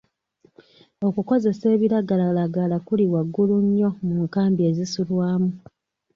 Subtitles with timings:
[1.07, 5.51] Okukozesa ebiragalalagala kuli waggulu nnyo mu nkambi ezisulwamu.